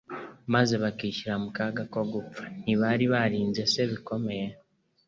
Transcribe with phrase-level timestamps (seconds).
[0.53, 2.43] maze bakishyira mu kaga ko gupfa?
[2.63, 4.47] Ntibari barinze se bikomeye?